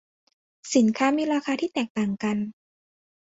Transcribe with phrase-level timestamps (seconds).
[0.75, 2.37] สินค้ามีราคาที่แตกต่างกัน